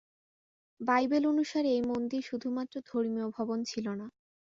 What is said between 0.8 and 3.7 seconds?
Bible অনুসারে এই মন্দির শুধুমাত্র ধর্মীয় ভবন